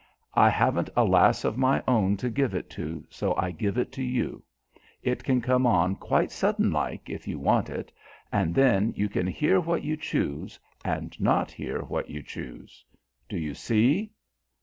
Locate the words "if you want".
7.07-7.69